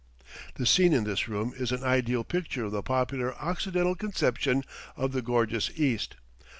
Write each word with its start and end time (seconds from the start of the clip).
The 0.55 0.65
scene 0.65 0.93
in 0.93 1.03
this 1.03 1.27
room 1.27 1.53
is 1.55 1.71
an 1.71 1.83
ideal 1.83 2.23
picture 2.23 2.65
of 2.65 2.71
the 2.71 2.81
popular 2.81 3.35
occidental 3.35 3.93
conception 3.93 4.63
of 4.97 5.11
the 5.11 5.21
"gorgeous 5.21 5.69
East." 5.75 6.15